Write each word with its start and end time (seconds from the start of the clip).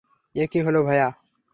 এ 0.35 0.43
কী 0.51 0.59
হলো, 0.65 0.79
ভাইয়া? 0.83 1.07